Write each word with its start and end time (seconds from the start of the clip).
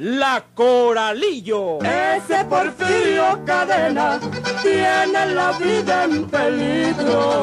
La 0.00 0.44
Coralillo. 0.54 1.78
Ese 1.82 2.44
Porfirio 2.44 3.44
Cadena 3.44 4.20
tiene 4.62 5.26
la 5.34 5.50
vida 5.58 6.04
en 6.04 6.24
peligro. 6.28 7.42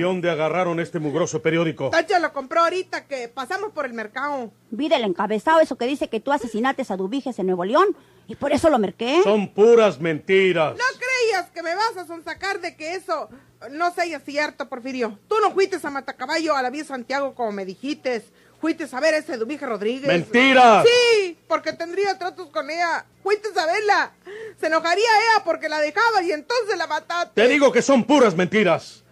¿Y 0.00 0.02
dónde 0.02 0.30
agarraron 0.30 0.80
este 0.80 0.98
mugroso 0.98 1.42
periódico? 1.42 1.90
Tacha 1.90 2.18
lo 2.20 2.32
compró 2.32 2.62
ahorita 2.62 3.06
que 3.06 3.28
pasamos 3.28 3.70
por 3.72 3.84
el 3.84 3.92
mercado. 3.92 4.50
Vi 4.70 4.88
del 4.88 5.04
encabezado 5.04 5.60
eso 5.60 5.76
que 5.76 5.84
dice 5.84 6.08
que 6.08 6.20
tú 6.20 6.32
asesinates 6.32 6.90
a 6.90 6.96
Dubiges 6.96 7.38
en 7.38 7.44
Nuevo 7.44 7.66
León 7.66 7.94
y 8.26 8.34
por 8.34 8.50
eso 8.50 8.70
lo 8.70 8.78
merqué. 8.78 9.20
Son 9.22 9.48
puras 9.48 10.00
mentiras. 10.00 10.72
No 10.72 10.84
creías 10.98 11.50
que 11.50 11.62
me 11.62 11.74
vas 11.74 11.98
a 11.98 12.06
sonsacar 12.06 12.62
de 12.62 12.76
que 12.76 12.94
eso 12.94 13.28
no 13.72 13.92
sea 13.92 14.20
cierto, 14.20 14.70
Porfirio. 14.70 15.18
Tú 15.28 15.34
no 15.42 15.50
fuiste 15.50 15.76
a 15.82 15.90
Matacaballo 15.90 16.56
a 16.56 16.62
la 16.62 16.70
vía 16.70 16.84
Santiago 16.84 17.34
como 17.34 17.52
me 17.52 17.66
dijiste. 17.66 18.24
Fuiste 18.58 18.86
a 18.90 19.00
ver 19.00 19.12
a 19.12 19.18
ese 19.18 19.36
Dubige 19.36 19.66
Rodríguez. 19.66 20.08
¡Mentira! 20.08 20.82
Sí, 20.82 21.36
porque 21.46 21.74
tendría 21.74 22.18
tratos 22.18 22.48
con 22.48 22.70
ella. 22.70 23.04
Fuiste 23.22 23.50
a 23.54 23.66
verla. 23.66 24.12
Se 24.58 24.68
enojaría 24.68 25.04
ella 25.04 25.44
porque 25.44 25.68
la 25.68 25.78
dejaba 25.78 26.22
y 26.22 26.32
entonces 26.32 26.78
la 26.78 26.86
mataste. 26.86 27.32
Te 27.34 27.48
digo 27.48 27.70
que 27.70 27.82
son 27.82 28.04
puras 28.04 28.34
mentiras. 28.34 29.04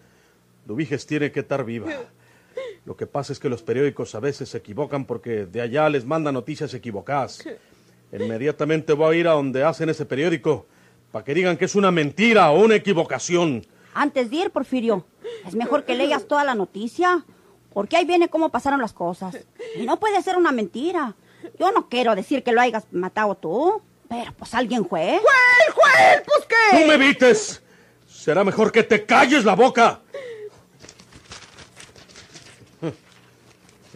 Dubiges 0.68 1.06
tiene 1.06 1.32
que 1.32 1.40
estar 1.40 1.64
viva. 1.64 1.88
Lo 2.84 2.94
que 2.94 3.06
pasa 3.06 3.32
es 3.32 3.38
que 3.38 3.48
los 3.48 3.62
periódicos 3.62 4.14
a 4.14 4.20
veces 4.20 4.50
se 4.50 4.58
equivocan 4.58 5.06
porque 5.06 5.46
de 5.46 5.62
allá 5.62 5.88
les 5.88 6.04
mandan 6.04 6.34
noticias 6.34 6.74
equivocadas. 6.74 7.42
Inmediatamente 8.12 8.92
voy 8.92 9.16
a 9.16 9.20
ir 9.20 9.28
a 9.28 9.32
donde 9.32 9.64
hacen 9.64 9.88
ese 9.88 10.04
periódico 10.04 10.66
para 11.10 11.24
que 11.24 11.32
digan 11.32 11.56
que 11.56 11.64
es 11.64 11.74
una 11.74 11.90
mentira 11.90 12.50
o 12.50 12.60
una 12.62 12.74
equivocación. 12.74 13.66
Antes 13.94 14.28
de 14.28 14.36
ir, 14.36 14.50
Porfirio, 14.50 15.06
es 15.46 15.54
mejor 15.54 15.84
que 15.84 15.94
leas 15.94 16.28
toda 16.28 16.44
la 16.44 16.54
noticia, 16.54 17.24
porque 17.72 17.96
ahí 17.96 18.04
viene 18.04 18.28
cómo 18.28 18.50
pasaron 18.50 18.82
las 18.82 18.92
cosas. 18.92 19.38
Y 19.74 19.86
no 19.86 19.98
puede 19.98 20.22
ser 20.22 20.36
una 20.36 20.52
mentira. 20.52 21.16
Yo 21.58 21.72
no 21.72 21.88
quiero 21.88 22.14
decir 22.14 22.42
que 22.42 22.52
lo 22.52 22.60
hayas 22.60 22.84
matado 22.90 23.34
tú, 23.36 23.80
pero 24.06 24.34
pues 24.34 24.52
alguien 24.52 24.86
fue. 24.86 25.18
¡Juel, 25.18 25.74
Juel! 25.74 26.22
¿Pues 26.26 26.46
qué? 26.46 26.82
¡Tú 26.82 26.88
me 26.88 26.98
vites! 26.98 27.62
Será 28.06 28.44
mejor 28.44 28.70
que 28.70 28.82
te 28.82 29.06
calles 29.06 29.46
la 29.46 29.54
boca. 29.54 30.02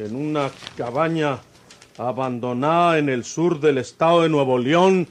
En 0.03 0.17
una 0.17 0.51
cabaña 0.77 1.39
abandonada 1.97 2.99
en 2.99 3.09
el 3.09 3.25
sur 3.25 3.61
del 3.61 3.79
estado 3.79 4.23
de 4.23 4.29
Nuevo 4.29 4.59
León, 4.59 5.07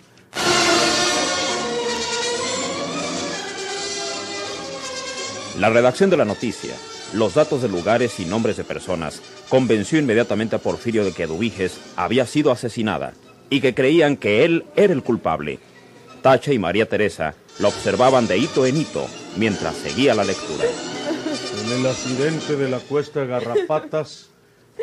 La 5.60 5.70
redacción 5.70 6.10
de 6.10 6.18
la 6.18 6.26
noticia, 6.26 6.74
los 7.14 7.36
datos 7.36 7.62
de 7.62 7.70
lugares 7.70 8.20
y 8.20 8.26
nombres 8.26 8.58
de 8.58 8.64
personas, 8.64 9.22
convenció 9.48 10.00
inmediatamente 10.00 10.56
a 10.56 10.60
Porfirio 10.60 11.06
de 11.06 11.14
que 11.14 11.28
Dubiges 11.28 11.80
había 11.96 12.26
sido 12.26 12.52
asesinada 12.52 13.14
y 13.50 13.62
que 13.62 13.76
creían 13.76 14.18
que 14.18 14.44
él 14.44 14.66
era 14.76 14.92
el 14.92 15.04
culpable. 15.04 15.60
Tacha 16.24 16.52
y 16.52 16.58
María 16.58 16.90
Teresa 16.90 17.36
lo 17.60 17.68
observaban 17.68 18.28
de 18.28 18.40
hito 18.40 18.66
en 18.66 18.76
hito 18.76 19.06
mientras 19.38 19.76
seguía 19.76 20.16
la 20.16 20.24
lectura. 20.24 20.66
en 21.64 21.80
el 21.80 21.86
accidente 21.86 22.56
de 22.56 22.68
la 22.68 22.80
cuesta 22.80 23.20
de 23.20 23.28
Garrapatas, 23.28 24.31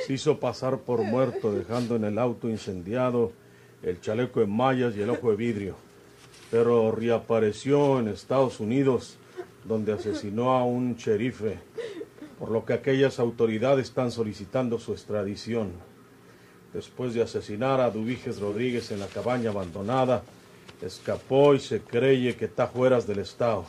se 0.06 0.12
hizo 0.12 0.38
pasar 0.38 0.78
por 0.78 1.03
muerto 1.03 1.53
dejando 1.53 1.97
en 1.97 2.04
el 2.04 2.19
auto 2.19 2.49
incendiado 2.49 3.32
el 3.82 4.00
chaleco 4.00 4.41
de 4.41 4.47
mallas 4.47 4.97
y 4.97 5.03
el 5.03 5.10
ojo 5.10 5.31
de 5.31 5.37
vidrio. 5.37 5.76
Pero 6.50 6.93
reapareció 6.93 8.00
en 8.00 8.09
Estados 8.09 8.60
Unidos 8.60 9.19
donde 9.65 9.93
asesinó 9.93 10.53
a 10.53 10.65
un 10.65 10.97
sherife, 10.97 11.59
por 12.38 12.50
lo 12.50 12.65
que 12.65 12.72
aquellas 12.72 13.19
autoridades 13.19 13.88
están 13.88 14.10
solicitando 14.10 14.78
su 14.78 14.93
extradición. 14.93 15.72
Después 16.72 17.15
de 17.15 17.22
asesinar 17.22 17.81
a 17.81 17.91
Dubiges 17.91 18.41
Rodríguez 18.41 18.91
en 18.91 19.00
la 19.00 19.06
cabaña 19.06 19.50
abandonada, 19.50 20.22
escapó 20.81 21.55
y 21.55 21.60
se 21.60 21.81
cree 21.81 22.37
que 22.37 22.47
está 22.47 22.69
fuera 22.69 23.00
del 23.00 23.20
estado. 23.20 23.66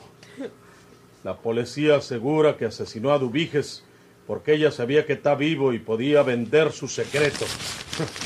La 1.23 1.35
policía 1.35 1.97
asegura 1.97 2.55
que 2.55 2.65
asesinó 2.65 3.11
a 3.11 3.19
Dubiges 3.19 3.83
porque 4.29 4.53
ella 4.53 4.69
sabía 4.69 5.07
que 5.07 5.13
está 5.13 5.33
vivo 5.33 5.73
y 5.73 5.79
podía 5.79 6.21
vender 6.21 6.71
su 6.71 6.87
secreto. 6.87 7.47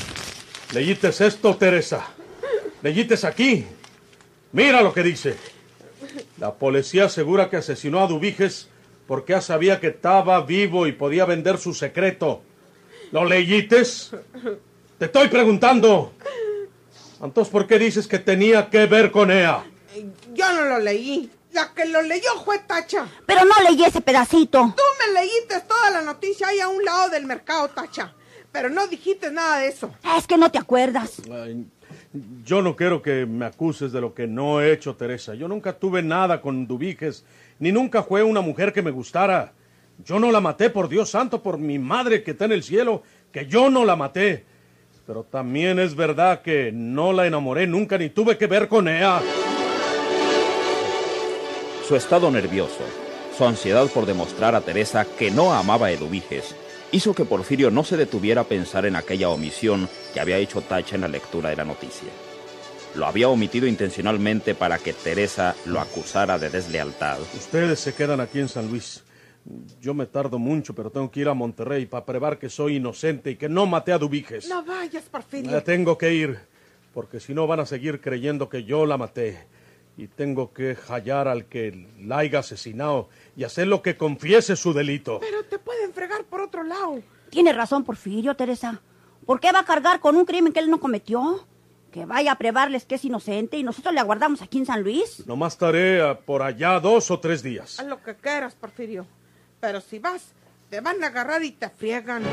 ¿Leyites 0.74 1.22
esto, 1.22 1.56
Teresa? 1.56 2.08
¿Leyites 2.82 3.24
aquí? 3.24 3.64
Mira 4.52 4.82
lo 4.82 4.92
que 4.92 5.02
dice. 5.02 5.38
La 6.38 6.52
policía 6.52 7.06
asegura 7.06 7.48
que 7.48 7.56
asesinó 7.56 8.00
a 8.00 8.06
Dubiges 8.06 8.68
porque 9.06 9.32
ella 9.32 9.40
sabía 9.40 9.80
que 9.80 9.86
estaba 9.86 10.42
vivo 10.42 10.86
y 10.86 10.92
podía 10.92 11.24
vender 11.24 11.56
su 11.56 11.72
secreto. 11.72 12.42
¿Lo 13.10 13.24
leyites? 13.24 14.10
Te 14.98 15.06
estoy 15.06 15.28
preguntando. 15.28 16.12
Entonces, 17.22 17.50
¿por 17.50 17.66
qué 17.66 17.78
dices 17.78 18.06
que 18.06 18.18
tenía 18.18 18.68
que 18.68 18.84
ver 18.84 19.10
con 19.10 19.30
ella? 19.30 19.64
Yo 20.34 20.52
no 20.52 20.66
lo 20.66 20.80
leí. 20.80 21.30
La 21.54 21.72
que 21.72 21.84
lo 21.84 22.02
leyó 22.02 22.30
fue 22.44 22.58
Tacha. 22.58 23.06
Pero 23.26 23.44
no 23.44 23.54
leí 23.70 23.84
ese 23.84 24.00
pedacito. 24.00 24.74
Tú 24.76 24.82
me 24.98 25.20
leíste 25.20 25.60
la 25.94 26.02
noticia 26.02 26.48
ahí 26.48 26.60
a 26.60 26.68
un 26.68 26.84
lado 26.84 27.10
del 27.10 27.24
mercado, 27.24 27.68
Tacha. 27.68 28.14
Pero 28.52 28.68
no 28.68 28.86
dijiste 28.86 29.30
nada 29.30 29.58
de 29.58 29.68
eso. 29.68 29.90
Es 30.16 30.26
que 30.26 30.36
no 30.36 30.50
te 30.50 30.58
acuerdas. 30.58 31.22
Ay, 31.30 31.66
yo 32.44 32.62
no 32.62 32.76
quiero 32.76 33.02
que 33.02 33.26
me 33.26 33.46
acuses 33.46 33.92
de 33.92 34.00
lo 34.00 34.14
que 34.14 34.26
no 34.26 34.60
he 34.60 34.72
hecho, 34.72 34.94
Teresa. 34.94 35.34
Yo 35.34 35.48
nunca 35.48 35.72
tuve 35.72 36.02
nada 36.02 36.40
con 36.40 36.66
Dubiges, 36.66 37.24
ni 37.58 37.72
nunca 37.72 38.02
fue 38.02 38.22
una 38.22 38.40
mujer 38.40 38.72
que 38.72 38.82
me 38.82 38.90
gustara. 38.90 39.52
Yo 40.04 40.18
no 40.18 40.30
la 40.30 40.40
maté, 40.40 40.70
por 40.70 40.88
Dios 40.88 41.10
santo, 41.10 41.42
por 41.42 41.58
mi 41.58 41.78
madre 41.78 42.22
que 42.22 42.32
está 42.32 42.44
en 42.44 42.52
el 42.52 42.62
cielo, 42.62 43.02
que 43.32 43.46
yo 43.46 43.70
no 43.70 43.84
la 43.84 43.96
maté. 43.96 44.44
Pero 45.06 45.24
también 45.24 45.78
es 45.78 45.94
verdad 45.94 46.42
que 46.42 46.70
no 46.72 47.12
la 47.12 47.26
enamoré 47.26 47.66
nunca, 47.66 47.98
ni 47.98 48.10
tuve 48.10 48.38
que 48.38 48.46
ver 48.46 48.68
con 48.68 48.88
ella. 48.88 49.20
Su 51.86 51.94
estado 51.96 52.30
nervioso, 52.30 52.80
su 53.36 53.44
ansiedad 53.44 53.88
por 53.88 54.06
demostrar 54.06 54.54
a 54.54 54.60
Teresa 54.60 55.04
que 55.04 55.30
no 55.30 55.52
amaba 55.52 55.86
a 55.86 55.90
Eduviges, 55.90 56.54
hizo 56.92 57.14
que 57.14 57.24
Porfirio 57.24 57.70
no 57.70 57.82
se 57.82 57.96
detuviera 57.96 58.42
a 58.42 58.48
pensar 58.48 58.86
en 58.86 58.94
aquella 58.94 59.28
omisión 59.28 59.88
que 60.12 60.20
había 60.20 60.38
hecho 60.38 60.62
Tacha 60.62 60.94
en 60.94 61.00
la 61.00 61.08
lectura 61.08 61.50
de 61.50 61.56
la 61.56 61.64
noticia. 61.64 62.08
Lo 62.94 63.06
había 63.06 63.28
omitido 63.28 63.66
intencionalmente 63.66 64.54
para 64.54 64.78
que 64.78 64.92
Teresa 64.92 65.56
lo 65.66 65.80
acusara 65.80 66.38
de 66.38 66.48
deslealtad. 66.48 67.18
Ustedes 67.34 67.80
se 67.80 67.92
quedan 67.92 68.20
aquí 68.20 68.38
en 68.38 68.48
San 68.48 68.70
Luis. 68.70 69.02
Yo 69.80 69.94
me 69.94 70.06
tardo 70.06 70.38
mucho, 70.38 70.74
pero 70.74 70.90
tengo 70.90 71.10
que 71.10 71.20
ir 71.20 71.28
a 71.28 71.34
Monterrey 71.34 71.86
para 71.86 72.06
probar 72.06 72.38
que 72.38 72.48
soy 72.48 72.76
inocente 72.76 73.32
y 73.32 73.36
que 73.36 73.48
no 73.48 73.66
maté 73.66 73.92
a 73.92 73.98
Dubiges. 73.98 74.48
No 74.48 74.64
vayas, 74.64 75.04
Porfirio. 75.04 75.50
Me 75.50 75.60
tengo 75.60 75.98
que 75.98 76.14
ir, 76.14 76.38
porque 76.94 77.18
si 77.18 77.34
no 77.34 77.48
van 77.48 77.60
a 77.60 77.66
seguir 77.66 78.00
creyendo 78.00 78.48
que 78.48 78.62
yo 78.62 78.86
la 78.86 78.96
maté. 78.96 79.44
Y 79.96 80.08
tengo 80.08 80.52
que 80.52 80.76
hallar 80.88 81.28
al 81.28 81.46
que 81.46 81.88
la 82.00 82.18
haya 82.18 82.40
asesinado 82.40 83.08
y 83.36 83.44
hacerlo 83.44 83.82
que 83.82 83.96
confiese 83.96 84.56
su 84.56 84.72
delito. 84.72 85.20
Pero 85.20 85.44
te 85.44 85.58
pueden 85.58 85.92
fregar 85.92 86.24
por 86.24 86.40
otro 86.40 86.64
lado. 86.64 87.00
Tiene 87.30 87.52
razón, 87.52 87.84
Porfirio, 87.84 88.34
Teresa. 88.34 88.80
¿Por 89.24 89.40
qué 89.40 89.52
va 89.52 89.60
a 89.60 89.64
cargar 89.64 90.00
con 90.00 90.16
un 90.16 90.24
crimen 90.24 90.52
que 90.52 90.60
él 90.60 90.70
no 90.70 90.80
cometió? 90.80 91.46
Que 91.92 92.06
vaya 92.06 92.32
a 92.32 92.38
probarles 92.38 92.84
que 92.84 92.96
es 92.96 93.04
inocente 93.04 93.56
y 93.56 93.62
nosotros 93.62 93.94
le 93.94 94.00
aguardamos 94.00 94.42
aquí 94.42 94.58
en 94.58 94.66
San 94.66 94.82
Luis. 94.82 95.24
Nomás 95.26 95.54
estaré 95.54 96.02
ah, 96.02 96.18
por 96.18 96.42
allá 96.42 96.80
dos 96.80 97.10
o 97.10 97.20
tres 97.20 97.42
días. 97.42 97.78
Haz 97.78 97.86
lo 97.86 98.02
que 98.02 98.16
quieras, 98.16 98.54
Porfirio. 98.54 99.06
Pero 99.60 99.80
si 99.80 100.00
vas, 100.00 100.32
te 100.70 100.80
van 100.80 101.02
a 101.04 101.06
agarrar 101.06 101.42
y 101.44 101.52
te 101.52 101.68
friegan. 101.70 102.24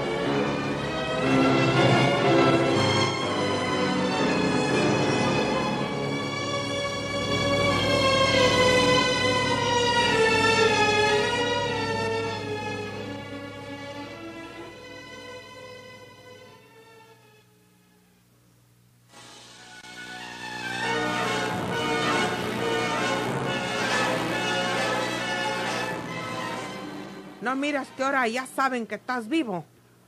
No 27.51 27.57
miras 27.57 27.89
que 27.98 28.03
ahora 28.03 28.25
ya 28.30 28.45
saben 28.45 28.88
que 28.88 28.95
estás 28.95 29.27
vivo. 29.27 29.65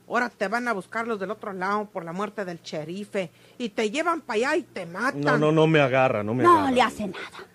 Ahora 0.07 0.30
te 0.30 0.48
van 0.48 0.66
a 0.69 0.72
buscar 0.72 1.06
los 1.06 1.19
del 1.19 1.30
otro 1.30 1.51
lado 1.51 1.90
por 1.92 2.06
la 2.06 2.13
muerte 2.13 2.45
del 2.45 2.62
sherife 2.62 3.31
y 3.57 3.68
te 3.68 3.92
llevan 3.92 4.22
para 4.22 4.38
allá 4.38 4.56
y 4.56 4.63
te 4.63 4.86
matan. 4.86 5.22
No, 5.22 5.38
no, 5.38 5.51
no 5.51 5.68
me 5.68 5.81
agarra, 5.81 6.24
no 6.24 6.34
me 6.34 6.42
No 6.42 6.54
agarra. 6.60 6.72
le 6.72 6.81
hace 6.81 7.06
nada. 7.06 7.45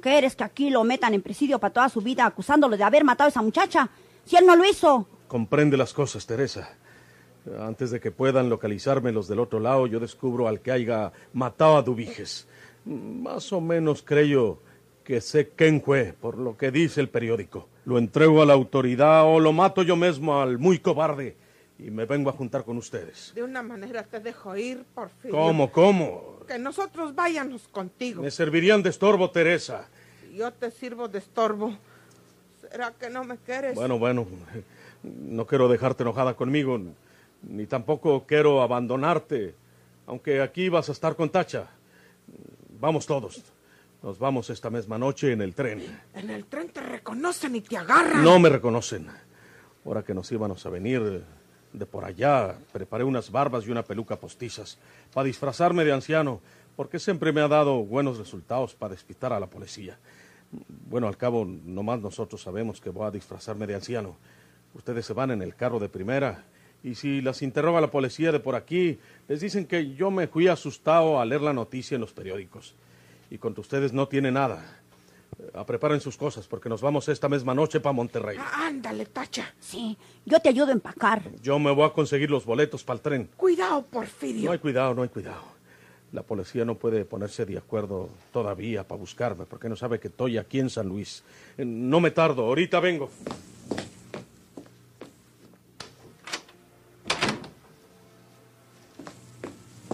¿Quieres 0.00 0.34
que 0.34 0.42
aquí 0.42 0.68
lo 0.70 0.82
metan 0.82 1.14
en 1.14 1.22
presidio 1.22 1.60
para 1.60 1.72
toda 1.72 1.88
su 1.88 2.00
vida 2.00 2.26
acusándolo 2.26 2.76
de 2.76 2.82
haber 2.82 3.04
matado 3.04 3.26
a 3.26 3.30
esa 3.30 3.40
muchacha? 3.40 3.88
Si 4.24 4.34
él 4.34 4.44
no 4.46 4.56
lo 4.56 4.64
hizo. 4.64 5.06
Comprende 5.28 5.76
las 5.76 5.92
cosas, 5.92 6.26
Teresa. 6.26 6.68
Antes 7.60 7.92
de 7.92 8.00
que 8.00 8.10
puedan 8.10 8.48
localizarme 8.48 9.12
los 9.12 9.28
del 9.28 9.38
otro 9.38 9.60
lado, 9.60 9.86
yo 9.86 10.00
descubro 10.00 10.48
al 10.48 10.58
que 10.60 10.72
haya 10.72 11.12
matado 11.34 11.76
a 11.76 11.82
Dubiges. 11.82 12.48
Más 12.84 13.52
o 13.52 13.60
menos 13.60 14.02
creo 14.02 14.58
que 15.04 15.20
sé 15.20 15.50
quién 15.50 15.80
fue, 15.82 16.14
por 16.20 16.36
lo 16.36 16.56
que 16.56 16.72
dice 16.72 17.00
el 17.00 17.08
periódico. 17.08 17.68
Lo 17.84 17.98
entrego 17.98 18.42
a 18.42 18.46
la 18.46 18.52
autoridad 18.52 19.24
o 19.24 19.40
lo 19.40 19.52
mato 19.52 19.82
yo 19.82 19.96
mismo 19.96 20.40
al 20.40 20.58
muy 20.58 20.78
cobarde 20.78 21.36
y 21.78 21.90
me 21.90 22.04
vengo 22.04 22.30
a 22.30 22.32
juntar 22.32 22.64
con 22.64 22.76
ustedes. 22.76 23.32
De 23.34 23.42
una 23.42 23.62
manera 23.62 24.02
te 24.02 24.20
dejo 24.20 24.56
ir, 24.56 24.84
Porfirio. 24.94 25.36
¿Cómo, 25.36 25.72
cómo? 25.72 26.40
Que 26.46 26.58
nosotros 26.58 27.14
vayamos 27.14 27.68
contigo. 27.68 28.22
Me 28.22 28.30
servirían 28.30 28.82
de 28.82 28.90
estorbo, 28.90 29.30
Teresa. 29.30 29.88
Yo 30.34 30.52
te 30.52 30.70
sirvo 30.70 31.08
de 31.08 31.18
estorbo. 31.18 31.76
¿Será 32.70 32.92
que 32.92 33.08
no 33.08 33.24
me 33.24 33.38
quieres? 33.38 33.74
Bueno, 33.74 33.98
bueno, 33.98 34.26
no 35.02 35.46
quiero 35.46 35.68
dejarte 35.68 36.02
enojada 36.02 36.34
conmigo, 36.34 36.78
ni 37.42 37.66
tampoco 37.66 38.24
quiero 38.26 38.62
abandonarte, 38.62 39.54
aunque 40.06 40.42
aquí 40.42 40.68
vas 40.68 40.88
a 40.88 40.92
estar 40.92 41.16
con 41.16 41.30
Tacha. 41.30 41.68
Vamos 42.78 43.06
todos. 43.06 43.42
Nos 44.02 44.18
vamos 44.18 44.48
esta 44.48 44.70
misma 44.70 44.96
noche 44.96 45.32
en 45.32 45.42
el 45.42 45.54
tren. 45.54 45.82
En 46.14 46.30
el 46.30 46.46
tren 46.46 46.70
te 46.70 46.80
reconocen 46.80 47.56
y 47.56 47.60
te 47.60 47.76
agarran. 47.76 48.24
No 48.24 48.38
me 48.38 48.48
reconocen. 48.48 49.08
Ahora 49.84 50.02
que 50.02 50.14
nos 50.14 50.32
íbamos 50.32 50.64
a 50.64 50.70
venir 50.70 51.22
de 51.72 51.86
por 51.86 52.04
allá, 52.06 52.56
preparé 52.72 53.04
unas 53.04 53.30
barbas 53.30 53.66
y 53.66 53.70
una 53.70 53.82
peluca 53.82 54.16
postizas 54.16 54.78
para 55.12 55.26
disfrazarme 55.26 55.84
de 55.84 55.92
anciano, 55.92 56.40
porque 56.76 56.98
siempre 56.98 57.32
me 57.32 57.42
ha 57.42 57.48
dado 57.48 57.84
buenos 57.84 58.16
resultados 58.16 58.74
para 58.74 58.94
despistar 58.94 59.34
a 59.34 59.40
la 59.40 59.48
policía. 59.48 59.98
Bueno, 60.88 61.06
al 61.06 61.18
cabo, 61.18 61.44
nomás 61.44 62.00
nosotros 62.00 62.40
sabemos 62.40 62.80
que 62.80 62.90
voy 62.90 63.06
a 63.06 63.10
disfrazarme 63.10 63.66
de 63.66 63.74
anciano. 63.74 64.16
Ustedes 64.74 65.04
se 65.04 65.12
van 65.12 65.30
en 65.30 65.42
el 65.42 65.54
carro 65.54 65.78
de 65.78 65.90
primera. 65.90 66.44
Y 66.82 66.94
si 66.94 67.20
las 67.20 67.42
interroga 67.42 67.82
la 67.82 67.90
policía 67.90 68.32
de 68.32 68.40
por 68.40 68.54
aquí, 68.54 68.98
les 69.28 69.40
dicen 69.42 69.66
que 69.66 69.94
yo 69.94 70.10
me 70.10 70.26
fui 70.26 70.48
asustado 70.48 71.20
al 71.20 71.28
leer 71.28 71.42
la 71.42 71.52
noticia 71.52 71.96
en 71.96 72.00
los 72.00 72.12
periódicos. 72.12 72.74
Y 73.30 73.38
contra 73.38 73.60
ustedes 73.60 73.92
no 73.92 74.08
tiene 74.08 74.30
nada. 74.32 74.76
A 75.54 75.64
preparen 75.64 76.00
sus 76.00 76.16
cosas 76.16 76.46
porque 76.46 76.68
nos 76.68 76.82
vamos 76.82 77.08
esta 77.08 77.28
misma 77.28 77.54
noche 77.54 77.80
para 77.80 77.92
Monterrey. 77.92 78.36
Ah, 78.38 78.66
ándale, 78.66 79.06
Tacha. 79.06 79.54
Sí, 79.58 79.96
yo 80.26 80.40
te 80.40 80.48
ayudo 80.48 80.68
a 80.68 80.72
empacar. 80.72 81.22
Yo 81.40 81.58
me 81.58 81.70
voy 81.70 81.84
a 81.86 81.92
conseguir 81.92 82.30
los 82.30 82.44
boletos 82.44 82.84
para 82.84 82.96
el 82.96 83.00
tren. 83.02 83.30
Cuidado, 83.36 83.76
No 83.80 83.86
Porfirio. 83.86 84.52
hay 84.52 84.58
cuidado, 84.58 84.92
no 84.94 85.02
hay 85.02 85.08
cuidado. 85.08 85.42
La 86.12 86.22
policía 86.22 86.64
no 86.64 86.74
puede 86.74 87.04
ponerse 87.04 87.46
de 87.46 87.56
acuerdo 87.56 88.10
todavía 88.32 88.86
para 88.86 88.98
buscarme 88.98 89.46
porque 89.46 89.68
no 89.68 89.76
sabe 89.76 90.00
que 90.00 90.08
estoy 90.08 90.36
aquí 90.38 90.58
en 90.58 90.68
San 90.68 90.88
Luis. 90.88 91.22
Eh, 91.56 91.64
No 91.64 92.00
me 92.00 92.10
tardo, 92.10 92.42
ahorita 92.46 92.80
vengo. 92.80 93.08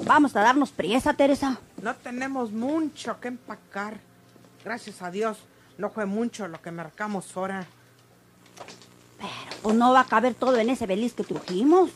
Vamos 0.04 0.36
a 0.36 0.40
darnos 0.40 0.70
priesa, 0.70 1.14
Teresa. 1.14 1.58
No 1.82 1.94
tenemos 1.94 2.52
mucho 2.52 3.20
que 3.20 3.28
empacar. 3.28 3.98
Gracias 4.64 5.02
a 5.02 5.10
Dios, 5.10 5.38
no 5.78 5.90
fue 5.90 6.06
mucho 6.06 6.48
lo 6.48 6.60
que 6.60 6.70
marcamos 6.70 7.36
ahora. 7.36 7.66
Pero 9.18 9.30
pues 9.62 9.76
no 9.76 9.92
va 9.92 10.00
a 10.00 10.06
caber 10.06 10.34
todo 10.34 10.56
en 10.56 10.70
ese 10.70 10.86
beliz 10.86 11.14
que 11.14 11.24
trujimos. 11.24 11.90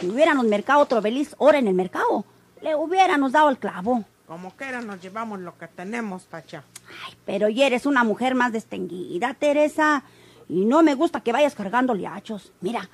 Si 0.00 0.08
hubiéramos 0.08 0.44
mercado 0.46 0.80
otro 0.80 1.00
beliz 1.00 1.34
ahora 1.38 1.58
en 1.58 1.68
el 1.68 1.74
mercado, 1.74 2.24
le 2.60 2.74
hubiéramos 2.74 3.32
dado 3.32 3.50
el 3.50 3.58
clavo. 3.58 4.04
Como 4.26 4.50
quiera 4.56 4.80
nos 4.80 5.00
llevamos 5.00 5.40
lo 5.40 5.56
que 5.58 5.68
tenemos, 5.68 6.24
Tacha. 6.24 6.64
Ay, 7.06 7.14
pero 7.24 7.48
ya 7.48 7.66
eres 7.66 7.86
una 7.86 8.04
mujer 8.04 8.34
más 8.34 8.52
distinguida, 8.52 9.34
Teresa. 9.34 10.04
Y 10.48 10.64
no 10.64 10.82
me 10.82 10.94
gusta 10.94 11.20
que 11.20 11.32
vayas 11.32 11.54
cargando 11.54 11.94
liachos. 11.94 12.52
Mira, 12.60 12.88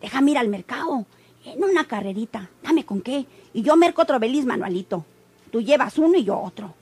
déjame 0.00 0.32
ir 0.32 0.38
al 0.38 0.48
mercado. 0.48 1.06
En 1.44 1.64
una 1.64 1.86
carrerita. 1.86 2.50
Dame 2.62 2.84
con 2.84 3.00
qué. 3.00 3.26
Y 3.52 3.62
yo 3.62 3.76
merco 3.76 4.02
otro 4.02 4.18
beliz 4.18 4.44
manualito. 4.44 5.04
Tú 5.50 5.60
llevas 5.60 5.98
uno 5.98 6.16
y 6.16 6.24
yo 6.24 6.38
otro. 6.38 6.74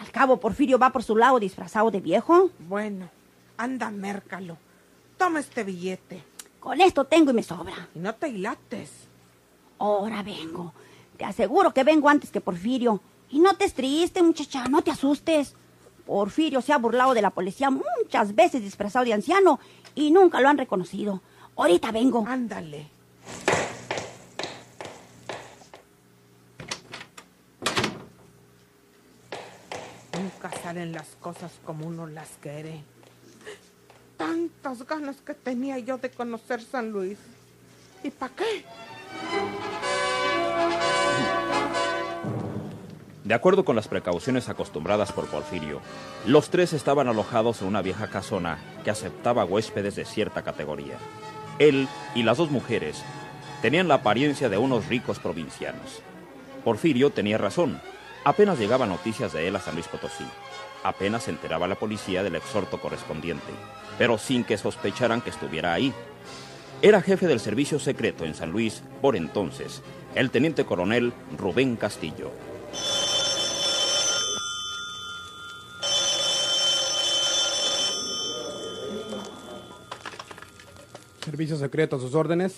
Al 0.00 0.10
cabo, 0.10 0.38
Porfirio 0.38 0.78
va 0.78 0.90
por 0.90 1.02
su 1.02 1.16
lado 1.16 1.38
disfrazado 1.38 1.90
de 1.90 2.00
viejo. 2.00 2.50
Bueno, 2.60 3.08
anda, 3.56 3.90
mércalo. 3.90 4.56
Toma 5.18 5.40
este 5.40 5.62
billete 5.62 6.22
Con 6.58 6.80
esto 6.80 7.04
tengo 7.04 7.30
y 7.30 7.34
me 7.34 7.42
sobra. 7.42 7.88
y 7.94 7.98
no 7.98 8.14
te 8.14 8.28
hilates. 8.28 8.90
Ahora 9.78 10.22
vengo. 10.22 10.72
Te 11.16 11.24
aseguro 11.24 11.72
que 11.74 11.84
vengo 11.84 12.08
antes 12.08 12.30
que 12.30 12.40
Porfirio. 12.40 13.00
Y 13.30 13.38
no 13.40 13.54
te 13.54 13.68
triste, 13.70 14.22
muchacha, 14.22 14.66
no 14.68 14.82
te 14.82 14.90
asustes. 14.90 15.54
Porfirio 16.06 16.60
se 16.60 16.72
ha 16.72 16.78
burlado 16.78 17.14
de 17.14 17.22
la 17.22 17.30
policía 17.30 17.70
muchas 17.70 18.34
veces 18.34 18.62
disfrazado 18.62 19.04
de 19.04 19.12
anciano 19.12 19.60
y 19.94 20.10
nunca 20.10 20.40
lo 20.40 20.48
han 20.48 20.58
reconocido. 20.58 21.20
Ahorita 21.56 21.92
vengo. 21.92 22.24
Ándale. 22.26 22.88
Salen 30.50 30.92
las 30.92 31.08
cosas 31.20 31.52
como 31.64 31.86
uno 31.86 32.06
las 32.06 32.28
quiere. 32.40 32.82
Tantas 34.16 34.86
ganas 34.86 35.16
que 35.20 35.34
tenía 35.34 35.78
yo 35.78 35.98
de 35.98 36.10
conocer 36.10 36.60
San 36.62 36.90
Luis. 36.90 37.18
¿Y 38.02 38.10
para 38.10 38.34
qué? 38.34 38.64
De 43.24 43.34
acuerdo 43.34 43.64
con 43.64 43.76
las 43.76 43.86
precauciones 43.86 44.48
acostumbradas 44.48 45.12
por 45.12 45.26
Porfirio, 45.26 45.80
los 46.26 46.50
tres 46.50 46.72
estaban 46.72 47.06
alojados 47.06 47.62
en 47.62 47.68
una 47.68 47.80
vieja 47.80 48.08
casona 48.08 48.58
que 48.84 48.90
aceptaba 48.90 49.44
huéspedes 49.44 49.94
de 49.94 50.04
cierta 50.04 50.42
categoría. 50.42 50.98
Él 51.58 51.88
y 52.14 52.24
las 52.24 52.38
dos 52.38 52.50
mujeres 52.50 53.02
tenían 53.62 53.86
la 53.86 53.94
apariencia 53.94 54.48
de 54.48 54.58
unos 54.58 54.88
ricos 54.88 55.20
provincianos. 55.20 56.02
Porfirio 56.64 57.10
tenía 57.10 57.38
razón. 57.38 57.80
Apenas 58.24 58.58
llegaban 58.58 58.88
noticias 58.88 59.32
de 59.32 59.48
él 59.48 59.56
a 59.56 59.60
San 59.60 59.74
Luis 59.74 59.88
Potosí. 59.88 60.24
Apenas 60.84 61.24
se 61.24 61.30
enteraba 61.30 61.66
la 61.66 61.74
policía 61.74 62.22
del 62.22 62.36
exhorto 62.36 62.80
correspondiente, 62.80 63.52
pero 63.98 64.18
sin 64.18 64.44
que 64.44 64.58
sospecharan 64.58 65.20
que 65.20 65.30
estuviera 65.30 65.72
ahí. 65.72 65.92
Era 66.82 67.02
jefe 67.02 67.26
del 67.26 67.40
servicio 67.40 67.78
secreto 67.78 68.24
en 68.24 68.34
San 68.34 68.50
Luis 68.50 68.82
por 69.00 69.16
entonces, 69.16 69.82
el 70.14 70.30
teniente 70.30 70.64
coronel 70.64 71.12
Rubén 71.38 71.76
Castillo. 71.76 72.30
Servicio 81.24 81.56
secreto, 81.56 82.00
sus 82.00 82.14
órdenes. 82.14 82.52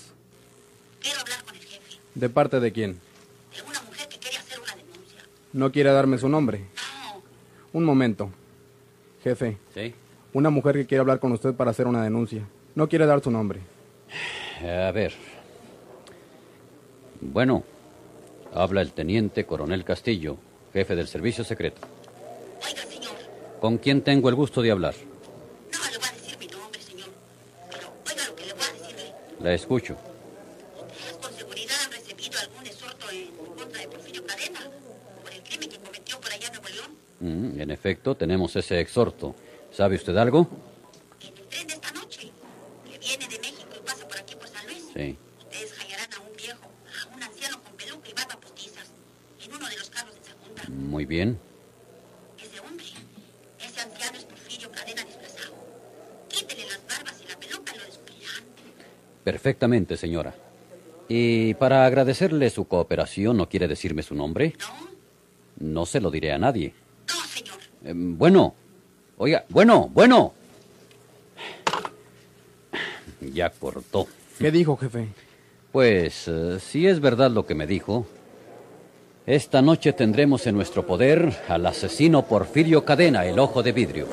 Quiero 1.00 1.20
hablar 1.20 1.44
con 1.44 1.54
el 1.56 1.62
jefe 1.62 1.98
¿De 2.14 2.28
parte 2.28 2.60
de 2.60 2.72
quién? 2.72 3.00
de 3.54 3.62
una 3.62 3.80
mujer 3.82 4.08
que 4.08 4.18
quiere 4.18 4.38
hacer 4.38 4.58
una 4.58 4.74
denuncia. 4.74 5.20
No 5.54 5.70
quiere 5.72 5.90
darme 5.90 6.18
su 6.18 6.28
nombre. 6.28 6.58
No, 6.60 7.22
Un 7.72 7.84
momento. 7.84 8.30
Jefe, 9.22 9.56
Sí. 9.72 9.94
una 10.34 10.50
mujer 10.50 10.74
que 10.76 10.86
quiere 10.86 11.00
hablar 11.00 11.18
con 11.18 11.32
usted 11.32 11.54
para 11.54 11.70
hacer 11.70 11.86
una 11.86 12.02
denuncia. 12.02 12.46
No 12.74 12.88
quiere 12.88 13.06
dar 13.06 13.22
su 13.22 13.30
nombre. 13.30 13.60
A 14.60 14.90
ver. 14.92 15.14
Bueno, 17.20 17.64
habla 18.52 18.82
el 18.82 18.92
teniente 18.92 19.46
coronel 19.46 19.82
Castillo, 19.84 20.36
jefe 20.72 20.94
del 20.94 21.08
servicio 21.08 21.42
secreto. 21.44 21.80
oiga, 22.66 22.82
señor, 22.82 23.14
¿Con 23.60 23.78
quién 23.78 24.02
tengo 24.02 24.28
el 24.28 24.34
gusto 24.34 24.60
de 24.60 24.70
hablar? 24.72 24.94
no 25.72 25.90
le 25.90 25.98
voy 25.98 26.08
a 26.08 26.12
decir 26.12 26.38
mi 26.38 26.46
nombre, 26.48 26.80
señor. 26.82 27.08
Pero 27.70 27.88
oiga 28.10 28.26
lo 28.28 28.36
que 28.36 28.44
le 28.46 28.52
voy 28.52 28.62
a 28.64 28.72
decirle. 28.72 29.14
La 29.40 29.54
escucho. 29.54 29.96
¿Ustedes 30.76 31.16
con 31.16 31.32
seguridad 31.32 31.76
han 31.86 31.92
recibido 31.92 32.38
algún 32.40 32.66
exhorto 32.66 33.06
en 33.10 33.28
contra 33.56 33.80
de 33.80 33.88
Porfirio 33.88 34.26
Cadena 34.26 34.60
por 35.22 35.32
el 35.32 35.42
crimen 35.42 35.70
que 35.70 35.78
cometió 35.78 36.20
por 36.20 36.30
allá 36.30 36.46
en 36.48 36.52
Nuevo 36.52 36.68
León? 36.68 37.03
Mm, 37.20 37.60
en 37.60 37.70
efecto, 37.70 38.14
tenemos 38.16 38.54
ese 38.56 38.80
exhorto. 38.80 39.34
¿Sabe 39.70 39.96
usted 39.96 40.16
algo? 40.16 40.48
El 41.20 41.32
tren 41.48 41.66
de 41.66 41.74
esta 41.74 41.90
noche, 41.92 42.30
que 42.90 42.98
viene 42.98 43.26
de 43.28 43.38
México 43.38 43.70
y 43.76 43.86
pasa 43.86 44.06
por 44.06 44.18
aquí 44.18 44.34
por 44.36 44.48
San 44.48 44.66
Luis. 44.66 44.84
Sí. 44.94 45.16
Ustedes 45.38 45.72
hallarán 45.78 46.12
a 46.14 46.20
un 46.20 46.36
viejo, 46.36 46.64
a 46.64 47.16
un 47.16 47.22
anciano 47.22 47.62
con 47.62 47.72
peluca 47.76 48.08
y 48.08 48.12
barba 48.12 48.36
postizas, 48.40 48.92
en 49.44 49.54
uno 49.54 49.68
de 49.68 49.76
los 49.78 49.90
carros 49.90 50.14
de 50.14 50.22
segunda. 50.22 50.62
Muy 50.68 51.06
bien. 51.06 51.38
Ese 52.42 52.60
hombre, 52.60 52.86
ese 53.58 53.80
anciano 53.80 54.18
es 54.18 54.24
Porfirio 54.24 54.70
Cadena 54.70 55.04
disfrazado. 55.04 55.54
Quítele 56.28 56.66
las 56.66 56.80
barbas 56.86 57.20
y 57.24 57.28
la 57.28 57.36
peluca 57.36 57.74
y 57.74 57.78
lo 57.78 57.84
descubrirán. 57.84 58.44
Perfectamente, 59.24 59.96
señora. 59.96 60.34
Y 61.08 61.54
para 61.54 61.84
agradecerle 61.86 62.48
su 62.50 62.66
cooperación, 62.66 63.36
¿no 63.36 63.48
quiere 63.48 63.68
decirme 63.68 64.02
su 64.02 64.14
nombre? 64.14 64.54
¿No? 64.58 64.94
No 65.56 65.86
se 65.86 66.00
lo 66.00 66.10
diré 66.10 66.32
a 66.32 66.38
nadie. 66.38 66.74
Eh, 67.84 67.92
bueno. 67.94 68.54
Oiga, 69.18 69.44
bueno, 69.48 69.88
bueno. 69.92 70.32
Ya 73.20 73.50
cortó. 73.50 74.06
¿Qué 74.38 74.50
dijo, 74.50 74.76
jefe? 74.76 75.08
Pues, 75.70 76.28
eh, 76.28 76.58
si 76.60 76.86
es 76.86 77.00
verdad 77.00 77.30
lo 77.30 77.46
que 77.46 77.54
me 77.54 77.66
dijo, 77.66 78.06
esta 79.26 79.62
noche 79.62 79.92
tendremos 79.92 80.46
en 80.46 80.54
nuestro 80.54 80.86
poder 80.86 81.32
al 81.48 81.66
asesino 81.66 82.26
Porfirio 82.26 82.84
Cadena, 82.84 83.24
el 83.24 83.38
ojo 83.38 83.62
de 83.62 83.72
vidrio. 83.72 84.06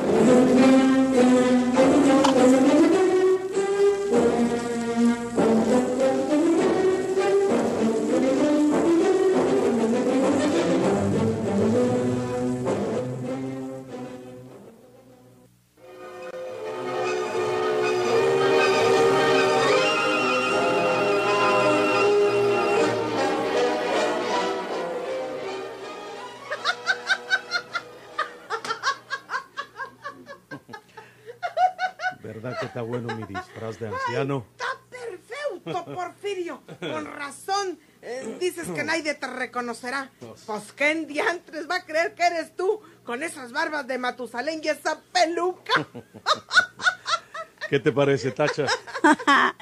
¿Verdad 32.41 32.59
que 32.59 32.65
está 32.65 32.81
bueno 32.81 33.15
mi 33.15 33.23
disfraz 33.23 33.79
de 33.79 33.87
anciano? 33.89 34.45
Está 34.51 34.65
perfecto, 34.89 35.85
Porfirio. 35.93 36.61
Con 36.79 37.05
razón. 37.05 37.79
eh, 38.01 38.37
dices 38.39 38.67
que 38.69 38.83
nadie 38.83 39.13
te 39.13 39.27
reconocerá. 39.27 40.09
Pues 40.45 40.71
qué 40.73 40.91
en 40.91 41.07
diantres 41.07 41.69
va 41.69 41.75
a 41.77 41.85
creer 41.85 42.15
que 42.15 42.23
eres 42.25 42.55
tú 42.55 42.81
con 43.03 43.21
esas 43.21 43.51
barbas 43.51 43.85
de 43.87 43.97
Matusalén 43.99 44.59
y 44.63 44.69
esa 44.69 44.99
peluca. 45.13 45.73
¿Qué 47.69 47.79
te 47.79 47.91
parece, 47.91 48.31
Tacha? 48.31 48.65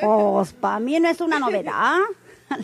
Pues 0.00 0.52
para 0.54 0.80
mí 0.80 0.98
no 1.00 1.08
es 1.08 1.20
una 1.20 1.38
novedad. 1.38 1.98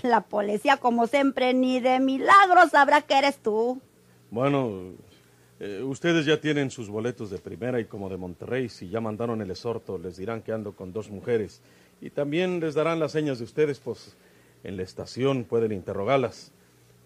La 0.03 0.21
policía, 0.23 0.79
como 0.79 1.07
siempre, 1.07 1.53
ni 1.55 1.81
de 1.81 2.01
milagro 2.01 2.69
sabrá 2.71 3.03
que 3.03 3.17
eres 3.19 3.39
tú. 3.43 3.81
Bueno, 4.31 4.95
eh, 5.61 5.83
ustedes 5.83 6.27
ya 6.27 6.41
tienen 6.41 6.71
sus 6.71 6.89
boletos 6.89 7.31
de 7.31 7.39
primera 7.39 7.81
y 7.81 7.85
como 7.85 8.09
de 8.09 8.17
Monterrey, 8.17 8.69
si 8.69 8.89
ya 8.89 9.01
mandaron 9.01 9.41
el 9.41 9.51
exhorto, 9.51 9.99
les 9.99 10.17
dirán 10.17 10.43
que 10.43 10.53
ando 10.53 10.73
con 10.73 10.93
dos 10.93 11.11
mujeres. 11.11 11.63
Y 12.01 12.11
también 12.11 12.61
les 12.61 12.75
darán 12.75 12.99
las 12.99 13.13
señas 13.13 13.39
de 13.39 13.45
ustedes, 13.45 13.79
pues 13.79 14.17
en 14.65 14.77
la 14.77 14.83
estación 14.83 15.45
pueden 15.45 15.73
interrogarlas. 15.73 16.53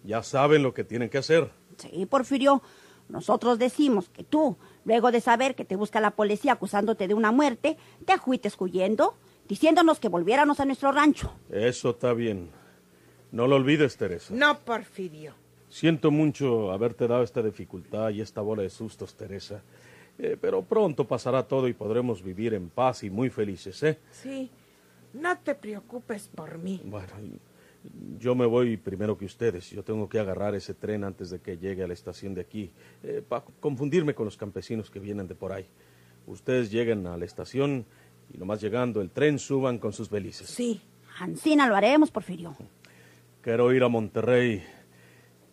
Ya 0.04 0.22
saben 0.22 0.62
lo 0.62 0.72
que 0.72 0.84
tienen 0.84 1.10
que 1.10 1.18
hacer. 1.18 1.50
Sí, 1.76 2.06
Porfirio, 2.06 2.62
nosotros 3.08 3.58
decimos 3.58 4.08
que 4.08 4.24
tú, 4.24 4.56
luego 4.84 5.10
de 5.10 5.20
saber 5.20 5.54
que 5.54 5.64
te 5.64 5.76
busca 5.76 6.00
la 6.00 6.12
policía 6.12 6.52
acusándote 6.52 7.08
de 7.08 7.14
una 7.14 7.32
muerte, 7.32 7.76
te 8.04 8.12
ajuites 8.12 8.56
huyendo, 8.58 9.14
diciéndonos 9.48 9.98
que 9.98 10.08
volviéramos 10.08 10.60
a 10.60 10.64
nuestro 10.64 10.92
rancho. 10.92 11.32
Eso 11.50 11.90
está 11.90 12.12
bien. 12.12 12.50
No 13.30 13.46
lo 13.46 13.56
olvides, 13.56 13.96
Teresa. 13.96 14.32
No, 14.34 14.58
Porfirio. 14.60 15.34
Siento 15.78 16.10
mucho 16.10 16.72
haberte 16.72 17.06
dado 17.06 17.22
esta 17.22 17.40
dificultad 17.40 18.10
y 18.10 18.20
esta 18.20 18.40
bola 18.40 18.62
de 18.62 18.68
sustos, 18.68 19.14
Teresa. 19.14 19.62
Eh, 20.18 20.36
pero 20.40 20.64
pronto 20.64 21.06
pasará 21.06 21.46
todo 21.46 21.68
y 21.68 21.72
podremos 21.72 22.20
vivir 22.20 22.52
en 22.54 22.68
paz 22.68 23.04
y 23.04 23.10
muy 23.10 23.30
felices, 23.30 23.80
¿eh? 23.84 23.96
Sí. 24.10 24.50
No 25.12 25.38
te 25.38 25.54
preocupes 25.54 26.26
por 26.34 26.58
mí. 26.58 26.80
Bueno, 26.84 27.12
yo 28.18 28.34
me 28.34 28.44
voy 28.44 28.76
primero 28.76 29.16
que 29.16 29.24
ustedes. 29.24 29.70
Yo 29.70 29.84
tengo 29.84 30.08
que 30.08 30.18
agarrar 30.18 30.56
ese 30.56 30.74
tren 30.74 31.04
antes 31.04 31.30
de 31.30 31.38
que 31.38 31.58
llegue 31.58 31.84
a 31.84 31.86
la 31.86 31.94
estación 31.94 32.34
de 32.34 32.40
aquí, 32.40 32.72
para 33.28 33.44
confundirme 33.60 34.16
con 34.16 34.24
los 34.24 34.36
campesinos 34.36 34.90
que 34.90 34.98
vienen 34.98 35.28
de 35.28 35.36
por 35.36 35.52
ahí. 35.52 35.68
Ustedes 36.26 36.72
lleguen 36.72 37.06
a 37.06 37.16
la 37.16 37.24
estación 37.24 37.86
y 38.34 38.36
nomás 38.36 38.60
llegando 38.60 39.00
el 39.00 39.10
tren 39.10 39.38
suban 39.38 39.78
con 39.78 39.92
sus 39.92 40.10
belices. 40.10 40.48
Sí. 40.48 40.80
Ancina 41.20 41.68
lo 41.68 41.76
haremos, 41.76 42.10
Porfirio. 42.10 42.56
Quiero 43.42 43.72
ir 43.72 43.84
a 43.84 43.88
Monterrey 43.88 44.64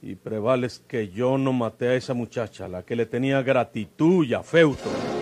y 0.02 0.16
prevales 0.16 0.84
que 0.88 1.10
yo 1.10 1.38
no 1.38 1.54
maté 1.54 1.90
a 1.90 1.96
esa 1.96 2.14
muchacha, 2.14 2.68
la 2.68 2.84
que 2.84 2.96
le 2.96 3.06
tenía 3.06 3.42
gratitud 3.42 4.26
y 4.26 4.34
afeuto. 4.34 5.15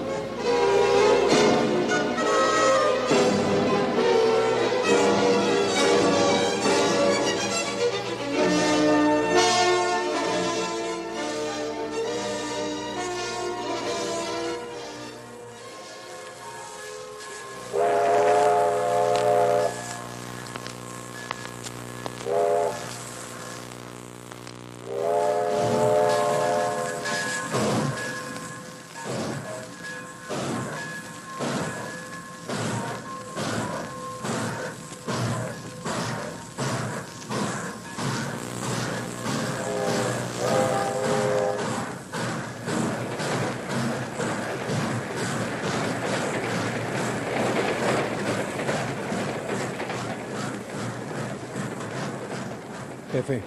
Jefe, 53.14 53.44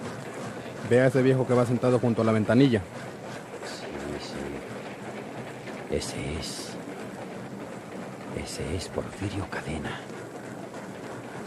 ve 0.89 1.01
a 1.01 1.07
ese 1.07 1.21
viejo 1.21 1.45
que 1.45 1.53
va 1.53 1.65
sentado 1.65 1.99
junto 1.99 2.21
a 2.21 2.25
la 2.25 2.31
ventanilla. 2.31 2.79
Sí, 3.65 3.85
sí. 5.89 5.93
Ese 5.93 6.39
es. 6.39 6.69
Ese 8.41 8.75
es 8.77 8.87
Porfirio 8.87 9.45
Cadena. 9.49 9.99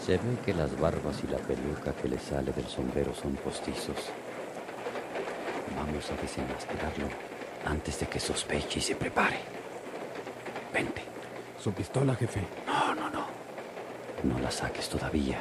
Se 0.05 0.19
ve 0.19 0.37
que 0.45 0.53
las 0.53 0.79
barbas 0.79 1.17
y 1.25 1.33
la 1.33 1.39
peluca 1.39 1.95
que 1.95 2.09
le 2.11 2.19
sale 2.19 2.53
del 2.53 2.67
sombrero 2.67 3.15
son 3.15 3.37
postizos. 3.37 4.11
Vamos 5.75 6.11
a 6.11 6.21
desenmascararlo 6.21 7.09
antes 7.65 8.00
de 8.00 8.07
que 8.07 8.21
sospeche 8.21 8.81
y 8.81 8.83
se 8.83 8.97
prepare. 8.97 9.39
Vente. 10.75 11.03
Su 11.59 11.73
pistola, 11.73 12.15
jefe. 12.17 12.47
No, 12.67 12.95
no, 12.95 13.09
no. 13.09 13.25
No 14.25 14.39
la 14.41 14.50
saques 14.50 14.91
todavía. 14.91 15.41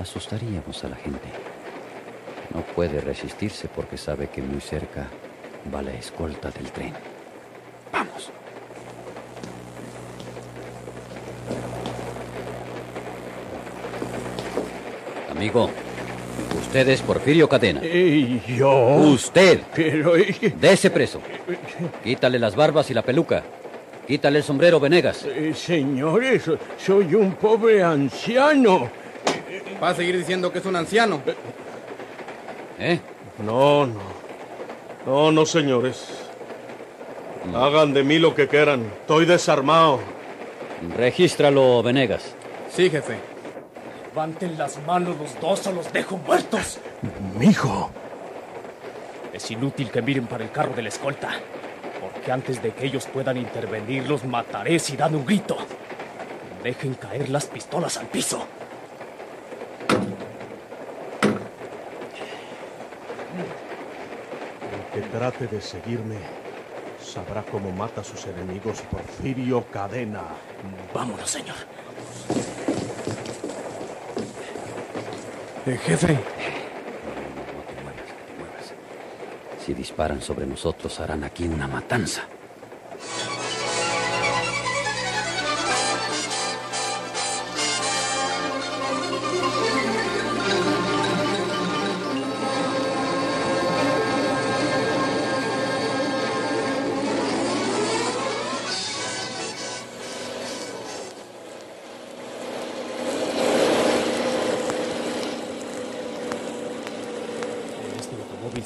Asustaríamos 0.00 0.84
a 0.84 0.88
la 0.90 0.96
gente. 0.96 1.28
No 2.58 2.64
puede 2.64 3.00
resistirse 3.00 3.68
porque 3.68 3.96
sabe 3.96 4.26
que 4.30 4.42
muy 4.42 4.60
cerca 4.60 5.06
va 5.72 5.80
la 5.80 5.92
escolta 5.92 6.50
del 6.50 6.72
tren. 6.72 6.92
Vamos. 7.92 8.32
Amigo, 15.30 15.70
usted 16.60 16.88
es 16.88 17.00
Porfirio 17.02 17.48
Cadena. 17.48 17.80
¿Y 17.84 18.42
yo? 18.56 18.96
Usted. 18.96 19.60
Pero... 19.72 20.14
Dese 20.60 20.90
preso. 20.90 21.20
Quítale 22.02 22.40
las 22.40 22.56
barbas 22.56 22.90
y 22.90 22.94
la 22.94 23.02
peluca. 23.02 23.44
Quítale 24.04 24.38
el 24.38 24.44
sombrero, 24.44 24.80
Venegas. 24.80 25.24
Eh, 25.26 25.54
señores, 25.54 26.50
soy 26.76 27.14
un 27.14 27.34
pobre 27.34 27.84
anciano. 27.84 28.90
Va 29.80 29.90
a 29.90 29.94
seguir 29.94 30.18
diciendo 30.18 30.50
que 30.50 30.58
es 30.58 30.66
un 30.66 30.74
anciano. 30.74 31.22
¿Eh? 32.78 33.00
No, 33.38 33.86
no. 33.86 34.00
No, 35.06 35.32
no, 35.32 35.46
señores. 35.46 36.28
Hagan 37.54 37.94
de 37.94 38.04
mí 38.04 38.18
lo 38.18 38.34
que 38.34 38.48
quieran. 38.48 38.84
Estoy 39.00 39.24
desarmado. 39.26 40.00
Regístralo, 40.96 41.82
Venegas. 41.82 42.34
Sí, 42.70 42.90
jefe. 42.90 43.18
Levanten 44.08 44.58
las 44.58 44.78
manos 44.86 45.16
los 45.18 45.40
dos 45.40 45.66
o 45.66 45.72
los 45.72 45.92
dejo 45.92 46.18
muertos. 46.18 46.78
Mijo. 47.38 47.90
Es 49.32 49.50
inútil 49.50 49.90
que 49.90 50.02
miren 50.02 50.26
para 50.26 50.44
el 50.44 50.50
carro 50.50 50.74
de 50.74 50.82
la 50.82 50.88
escolta, 50.88 51.30
porque 52.00 52.32
antes 52.32 52.62
de 52.62 52.72
que 52.72 52.86
ellos 52.86 53.06
puedan 53.06 53.36
intervenir 53.36 54.08
los 54.08 54.24
mataré 54.24 54.78
si 54.78 54.96
dan 54.96 55.14
un 55.14 55.24
grito. 55.24 55.56
Dejen 56.62 56.94
caer 56.94 57.28
las 57.28 57.46
pistolas 57.46 57.96
al 57.98 58.06
piso. 58.06 58.44
El 64.94 65.02
que 65.02 65.07
trate 65.18 65.48
de 65.48 65.60
seguirme 65.60 66.14
sabrá 67.02 67.42
cómo 67.42 67.72
mata 67.72 68.02
a 68.02 68.04
sus 68.04 68.24
enemigos 68.26 68.82
Porfirio 68.82 69.64
Cadena. 69.68 70.22
Vámonos, 70.94 71.28
señor. 71.28 71.56
Eh, 75.66 75.76
jefe. 75.76 76.12
No 76.12 76.20
te 77.66 77.74
muevas, 77.82 78.08
no 78.08 78.26
te 78.26 78.34
muevas. 78.38 78.72
Si 79.66 79.74
disparan 79.74 80.22
sobre 80.22 80.46
nosotros, 80.46 81.00
harán 81.00 81.24
aquí 81.24 81.48
una 81.48 81.66
matanza. 81.66 82.22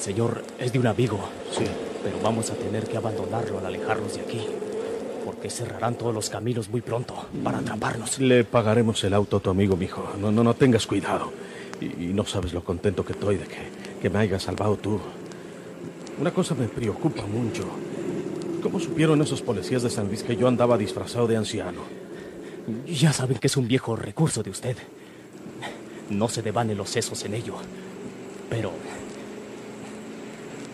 Señor, 0.03 0.43
es 0.59 0.73
de 0.73 0.79
un 0.79 0.87
amigo. 0.87 1.19
Sí. 1.51 1.63
Pero 2.03 2.19
vamos 2.21 2.51
a 2.51 2.55
tener 2.55 2.87
que 2.87 2.97
abandonarlo 2.97 3.59
al 3.59 3.65
alejarnos 3.65 4.15
de 4.15 4.21
aquí. 4.21 4.45
Porque 5.23 5.49
cerrarán 5.49 5.95
todos 5.95 6.13
los 6.13 6.29
caminos 6.29 6.69
muy 6.69 6.81
pronto 6.81 7.27
para 7.43 7.59
atraparnos. 7.59 8.19
Le 8.19 8.43
pagaremos 8.43 9.01
el 9.05 9.13
auto 9.13 9.37
a 9.37 9.39
tu 9.39 9.49
amigo, 9.49 9.77
mijo. 9.77 10.05
No, 10.19 10.31
no, 10.31 10.43
no 10.43 10.53
tengas 10.53 10.85
cuidado. 10.85 11.31
Y, 11.79 11.85
y 11.85 12.13
no 12.13 12.25
sabes 12.25 12.53
lo 12.53 12.63
contento 12.63 13.05
que 13.05 13.13
estoy 13.13 13.37
de 13.37 13.45
que, 13.45 13.69
que 14.01 14.09
me 14.09 14.19
hayas 14.19 14.43
salvado 14.43 14.75
tú. 14.75 14.99
Una 16.19 16.31
cosa 16.31 16.53
me 16.53 16.67
preocupa 16.67 17.25
mucho. 17.25 17.63
¿Cómo 18.61 18.79
supieron 18.81 19.21
esos 19.21 19.41
policías 19.41 19.83
de 19.83 19.89
San 19.89 20.07
Luis 20.07 20.23
que 20.23 20.35
yo 20.35 20.49
andaba 20.49 20.77
disfrazado 20.77 21.27
de 21.27 21.37
anciano? 21.37 21.81
Ya 22.85 23.13
saben 23.13 23.37
que 23.37 23.47
es 23.47 23.55
un 23.55 23.67
viejo 23.67 23.95
recurso 23.95 24.43
de 24.43 24.49
usted. 24.49 24.75
No 26.09 26.27
se 26.27 26.41
devane 26.41 26.75
los 26.75 26.89
sesos 26.89 27.23
en 27.23 27.35
ello. 27.35 27.55
Pero... 28.49 28.71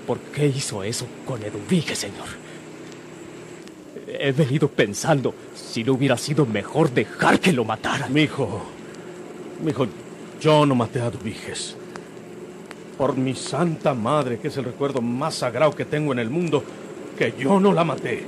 ¿Por 0.10 0.18
qué 0.22 0.48
hizo 0.48 0.82
eso 0.82 1.06
con 1.24 1.39
Eduvigue, 1.44 1.94
señor? 1.94 2.25
He 4.08 4.32
venido 4.32 4.68
pensando 4.68 5.36
si 5.54 5.84
no 5.84 5.94
hubiera 5.94 6.18
sido 6.18 6.48
mejor 6.48 6.89
dejar 6.89 7.39
que 7.39 7.54
lo 7.54 7.63
mataran. 7.63 8.12
Mijo, 8.12 8.60
mijo, 9.63 9.86
yo 10.42 10.66
no 10.66 10.74
maté 10.74 11.00
a 11.00 11.10
Eduviges. 11.10 11.75
Por 12.98 13.18
mi 13.18 13.36
santa 13.36 13.94
madre, 13.94 14.39
que 14.39 14.48
es 14.48 14.58
el 14.58 14.63
recuerdo 14.63 15.00
más 15.00 15.36
sagrado 15.36 15.75
que 15.75 15.86
tengo 15.86 16.12
en 16.12 16.18
el 16.18 16.32
mundo, 16.32 16.63
que 17.16 17.36
yo 17.38 17.60
no 17.60 17.72
la 17.72 17.84
maté. 17.84 18.24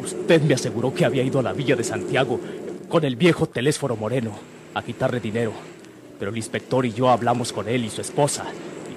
Usted 0.00 0.40
me 0.42 0.54
aseguró 0.54 0.94
que 0.94 1.04
había 1.04 1.24
ido 1.24 1.40
a 1.40 1.42
la 1.42 1.52
villa 1.52 1.74
de 1.74 1.82
Santiago 1.82 2.38
con 2.88 3.04
el 3.04 3.16
viejo 3.16 3.48
Telésforo 3.48 3.96
Moreno 3.96 4.38
a 4.72 4.84
quitarle 4.84 5.18
dinero. 5.18 5.50
Pero 6.16 6.30
el 6.30 6.36
inspector 6.36 6.86
y 6.86 6.92
yo 6.92 7.10
hablamos 7.10 7.52
con 7.52 7.68
él 7.68 7.86
y 7.86 7.90
su 7.90 8.02
esposa 8.02 8.44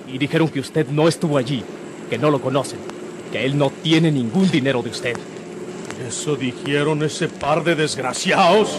y 0.08 0.20
dijeron 0.20 0.50
que 0.50 0.60
usted 0.60 0.88
no 0.88 1.08
estuvo 1.08 1.38
allí, 1.38 1.64
que 2.12 2.18
no 2.18 2.30
lo 2.30 2.42
conocen, 2.42 2.78
que 3.32 3.46
él 3.46 3.58
no 3.58 3.70
tiene 3.70 4.12
ningún 4.12 4.52
dinero 4.52 4.82
de 4.82 4.90
usted. 4.90 5.16
¿Eso 6.06 6.36
dijeron 6.36 7.04
ese 7.04 7.30
par 7.30 7.64
de 7.64 7.74
desgraciados? 7.74 8.76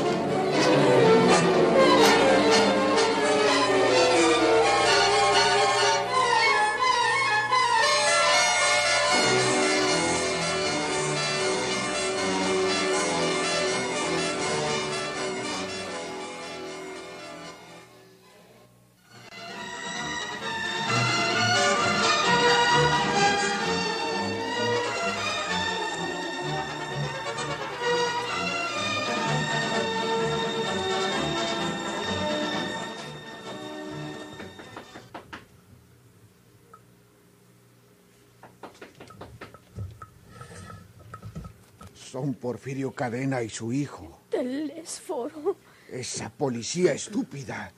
Son 42.23 42.35
Porfirio 42.35 42.93
Cadena 42.93 43.43
y 43.43 43.49
su 43.49 43.73
hijo. 43.73 44.21
Telésforo. 44.31 45.57
Esa 45.91 46.31
policía 46.31 46.93
estúpida. 46.93 47.73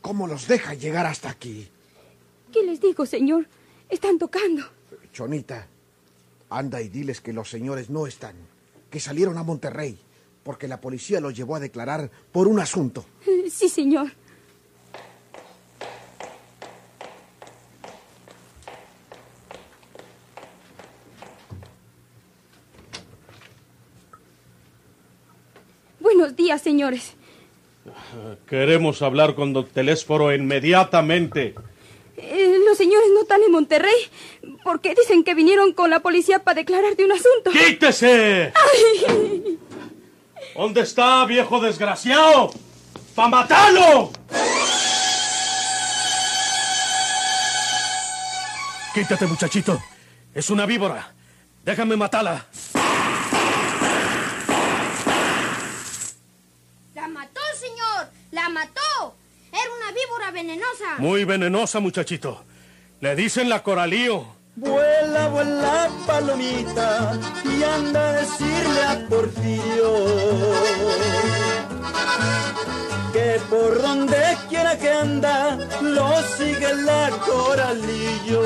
¿Cómo 0.00 0.26
los 0.26 0.48
deja 0.48 0.72
llegar 0.72 1.04
hasta 1.04 1.28
aquí? 1.28 1.68
¿Qué 2.50 2.62
les 2.62 2.80
digo, 2.80 3.04
señor? 3.04 3.46
Están 3.90 4.18
tocando. 4.18 4.64
Chonita, 5.12 5.66
anda 6.48 6.80
y 6.80 6.88
diles 6.88 7.20
que 7.20 7.34
los 7.34 7.50
señores 7.50 7.90
no 7.90 8.06
están, 8.06 8.36
que 8.88 8.98
salieron 8.98 9.36
a 9.36 9.42
Monterrey, 9.42 9.98
porque 10.42 10.68
la 10.68 10.80
policía 10.80 11.20
los 11.20 11.36
llevó 11.36 11.56
a 11.56 11.60
declarar 11.60 12.10
por 12.32 12.48
un 12.48 12.60
asunto. 12.60 13.04
Sí, 13.50 13.68
señor. 13.68 14.10
Buenos 26.06 26.35
días, 26.46 26.62
señores. 26.62 27.14
Queremos 28.48 29.02
hablar 29.02 29.34
con 29.34 29.52
don 29.52 29.66
Telésforo 29.66 30.32
inmediatamente. 30.32 31.56
Eh, 32.16 32.58
los 32.64 32.78
señores 32.78 33.08
no 33.12 33.22
están 33.22 33.42
en 33.42 33.50
Monterrey 33.50 34.00
porque 34.62 34.94
dicen 34.94 35.24
que 35.24 35.34
vinieron 35.34 35.72
con 35.72 35.90
la 35.90 36.00
policía 36.00 36.44
para 36.44 36.54
declarar 36.54 36.94
de 36.94 37.04
un 37.04 37.12
asunto. 37.12 37.50
¡Quítese! 37.50 38.52
¡Ay! 38.54 39.58
¿Dónde 40.54 40.82
está, 40.82 41.24
viejo 41.26 41.60
desgraciado? 41.60 42.52
¡Pa' 43.16 43.28
matarlo! 43.28 44.12
Quítate, 48.94 49.26
muchachito. 49.26 49.82
Es 50.32 50.48
una 50.48 50.64
víbora. 50.64 51.12
Déjame 51.64 51.96
matarla. 51.96 52.46
¡La 56.94 57.08
mató, 57.08 57.40
señor! 57.60 58.08
¡La 58.46 58.52
mató! 58.52 59.16
Era 59.50 59.68
una 59.76 59.90
víbora 59.90 60.30
venenosa. 60.30 60.98
Muy 60.98 61.24
venenosa, 61.24 61.80
muchachito. 61.80 62.44
Le 63.00 63.16
dicen 63.16 63.48
la 63.48 63.64
coralío. 63.64 64.24
Vuela, 64.54 65.26
vuela, 65.30 65.90
palomita, 66.06 67.18
y 67.42 67.64
anda 67.64 68.08
a 68.08 68.12
decirle 68.12 68.82
a 68.84 69.08
Porfirio 69.08 69.92
que 73.12 73.40
por 73.50 73.82
donde 73.82 74.36
quiera 74.48 74.78
que 74.78 74.90
anda, 74.92 75.58
lo 75.80 76.22
sigue 76.36 76.72
la 76.72 77.10
coralillo. 77.26 78.42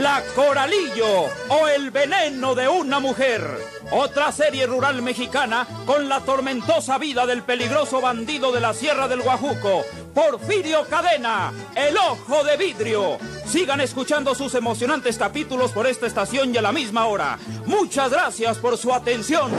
La 0.00 0.22
Coralillo 0.34 1.28
o 1.48 1.68
el 1.68 1.90
veneno 1.90 2.54
de 2.54 2.66
una 2.66 2.98
mujer. 2.98 3.42
Otra 3.92 4.30
serie 4.30 4.66
rural 4.66 5.02
mexicana 5.02 5.66
con 5.84 6.08
la 6.08 6.20
tormentosa 6.20 6.96
vida 6.98 7.26
del 7.26 7.42
peligroso 7.42 8.00
bandido 8.00 8.52
de 8.52 8.60
la 8.60 8.72
Sierra 8.72 9.08
del 9.08 9.20
Guajuco, 9.20 9.84
Porfirio 10.14 10.84
Cadena, 10.88 11.52
el 11.74 11.96
ojo 11.96 12.44
de 12.44 12.56
vidrio. 12.56 13.18
Sigan 13.46 13.80
escuchando 13.80 14.34
sus 14.36 14.54
emocionantes 14.54 15.18
capítulos 15.18 15.72
por 15.72 15.88
esta 15.88 16.06
estación 16.06 16.54
y 16.54 16.58
a 16.58 16.62
la 16.62 16.70
misma 16.70 17.06
hora. 17.06 17.38
Muchas 17.66 18.10
gracias 18.10 18.58
por 18.58 18.78
su 18.78 18.94
atención. 18.94 19.50